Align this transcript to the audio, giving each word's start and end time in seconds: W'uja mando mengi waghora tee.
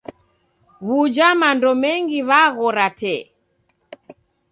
W'uja 0.85 1.29
mando 1.39 1.71
mengi 1.83 2.19
waghora 2.29 2.87
tee. 2.99 3.23